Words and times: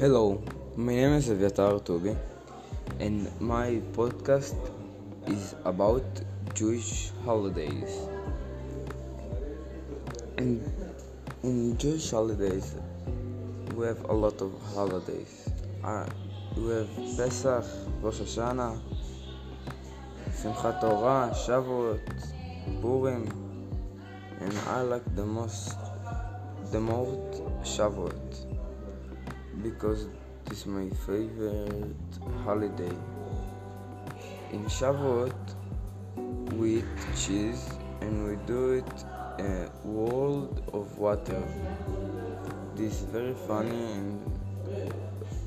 Hello, 0.00 0.40
my 0.76 0.94
name 0.94 1.14
is 1.14 1.28
Evyatar 1.28 1.82
Tobi, 1.82 2.16
and 3.00 3.28
my 3.40 3.82
podcast 3.96 4.54
is 5.26 5.56
about 5.64 6.06
Jewish 6.54 7.10
holidays. 7.24 8.06
And 10.36 10.62
in 11.42 11.76
Jewish 11.78 12.12
holidays, 12.12 12.76
we 13.74 13.86
have 13.86 14.04
a 14.04 14.12
lot 14.12 14.40
of 14.40 14.52
holidays. 14.72 15.50
Uh, 15.82 16.06
we 16.56 16.70
have 16.74 16.94
Pesach, 17.16 17.64
Rosh 18.00 18.20
Hashanah, 18.20 18.78
Simchat 20.30 20.80
Torah, 20.80 21.34
Shavuot, 21.34 22.06
Purim, 22.80 23.26
and 24.42 24.58
I 24.68 24.82
like 24.82 25.16
the 25.16 25.26
most, 25.26 25.74
the 26.70 26.78
most 26.78 27.42
Shavuot 27.66 28.48
because 29.62 30.06
this 30.46 30.60
is 30.60 30.66
my 30.66 30.88
favorite 31.06 31.94
holiday. 32.44 32.96
In 34.52 34.64
Shavuot, 34.64 35.34
we 36.54 36.78
eat 36.78 36.84
cheese 37.16 37.70
and 38.00 38.26
we 38.26 38.36
do 38.46 38.72
it 38.72 39.04
a 39.40 39.68
world 39.84 40.62
of 40.72 40.98
water. 40.98 41.42
This 42.74 43.02
is 43.02 43.02
very 43.02 43.34
funny 43.46 43.92
and 43.92 44.20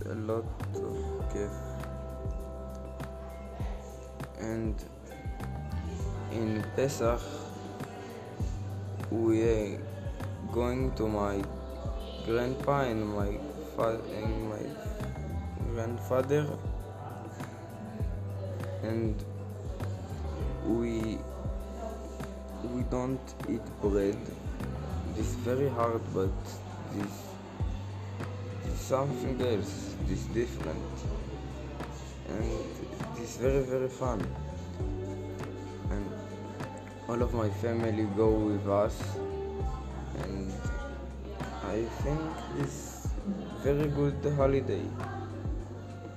a 0.06 0.16
lot 0.16 0.46
of 0.76 1.34
gift. 1.34 1.56
And 4.40 4.76
in 6.32 6.64
Pesach, 6.76 7.22
we 9.10 9.44
are 9.44 9.80
going 10.52 10.92
to 10.96 11.08
my 11.08 11.42
grandpa 12.26 12.82
and 12.82 13.08
my 13.16 13.38
father 13.76 14.02
and 14.16 14.50
my 14.50 14.64
grandfather. 15.74 16.46
And 18.84 19.16
we 20.66 21.18
we 22.74 22.84
don't 22.90 23.36
eat 23.50 23.66
bread. 23.82 24.18
Is 25.18 25.36
very 25.46 25.70
hard 25.70 26.02
but 26.14 26.32
this, 26.94 27.18
this 28.64 28.80
something 28.80 29.42
else 29.42 29.96
is 30.10 30.24
different. 30.34 30.94
And 32.30 33.24
is 33.24 33.38
very 33.38 33.64
very 33.64 33.90
fun. 33.90 34.26
And 35.90 36.06
all 37.08 37.22
of 37.22 37.34
my 37.34 37.50
family 37.50 38.08
go 38.16 38.30
with 38.32 38.68
us. 38.68 38.98
And 40.24 40.52
I 41.64 41.84
think 42.04 42.22
this 42.58 43.11
very 43.63 43.89
good 43.89 44.21
holiday. 44.37 44.85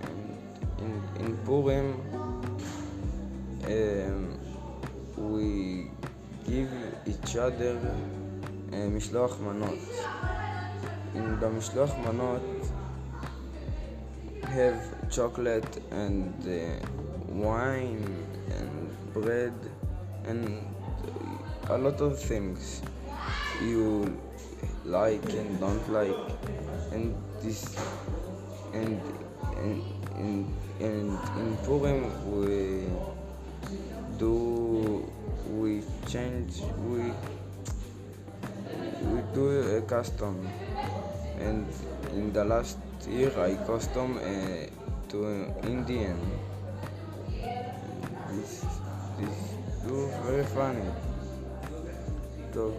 And 0.06 0.38
in, 0.80 1.26
in 1.26 1.38
Purim, 1.46 1.88
um, 3.66 4.40
we 5.18 5.90
give 6.48 6.70
each 7.06 7.36
other 7.36 7.78
uh, 8.72 8.76
משלוח 8.76 9.40
מנות. 9.40 9.80
In 11.16 11.40
the 11.40 11.50
משלוח 11.50 11.92
מנות 12.06 12.42
have 14.50 14.82
chocolate 15.10 15.82
and 15.92 16.34
uh, 16.48 16.54
wine 17.28 18.04
and 18.58 19.14
bread 19.14 19.54
and 20.26 20.66
a 21.70 21.78
lot 21.78 22.02
of 22.02 22.20
things 22.20 22.82
you 23.62 24.18
like 24.85 25.25
and 25.33 25.61
don't 25.61 25.93
like. 25.93 26.17
And 26.93 27.15
this 27.43 27.77
and 28.73 29.01
and 29.57 29.83
and, 30.17 30.55
and 30.81 31.19
in 31.39 31.57
Purim 31.65 32.11
we 32.31 32.87
do 34.19 35.11
we 35.49 35.83
change 36.07 36.61
we 36.85 37.13
we 39.11 39.21
do 39.33 39.77
a 39.79 39.83
custom. 39.83 40.49
And 41.39 41.67
in 42.13 42.33
the 42.33 42.45
last 42.45 42.79
year 43.09 43.33
I 43.39 43.55
custom 43.67 44.19
uh, 44.19 44.67
to 45.09 45.53
Indian. 45.65 46.19
This 48.31 48.65
this 49.19 49.39
do 49.87 50.11
very 50.25 50.45
funny. 50.45 50.89
So 52.53 52.73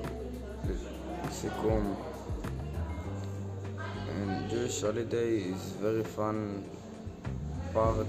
and 4.10 4.50
Jewish 4.50 4.82
holiday 4.82 5.38
is 5.38 5.72
very 5.82 6.04
fun 6.04 6.64
part 7.74 8.08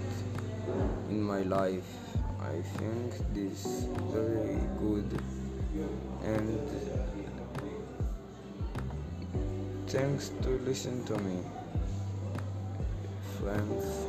in 1.08 1.22
my 1.22 1.40
life. 1.42 1.92
I 2.40 2.60
think 2.76 3.14
this 3.32 3.86
very 4.12 4.60
good. 4.78 5.08
And 6.24 6.60
thanks 9.86 10.30
to 10.42 10.50
listen 10.66 11.04
to 11.06 11.16
me 11.18 11.40
friends. 13.40 14.05